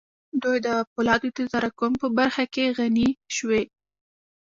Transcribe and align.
دوی 0.43 0.57
د 0.67 0.69
پولادو 0.91 1.29
د 1.37 1.39
تراکم 1.51 1.91
په 2.01 2.07
برخه 2.17 2.43
کې 2.53 2.73
غني 2.77 3.09
شوې 3.35 3.63